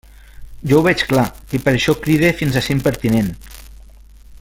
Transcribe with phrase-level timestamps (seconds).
[0.71, 1.25] Jo ho veig clar,
[1.57, 3.33] i per això cride fins a ser impertinent.